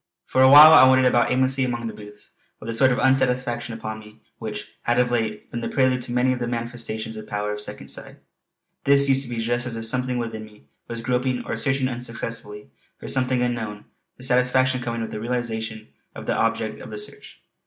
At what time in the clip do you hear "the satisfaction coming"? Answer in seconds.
14.17-15.01